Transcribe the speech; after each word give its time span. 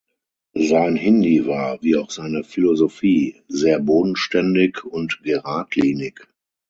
Sein 0.57 0.95
Hindi 0.95 1.45
war, 1.45 1.79
wie 1.83 1.95
auch 1.95 2.09
seine 2.09 2.43
Philosophie, 2.43 3.43
sehr 3.47 3.77
bodenständig 3.77 4.83
und 4.83 5.21
geradlinig. 5.21 6.21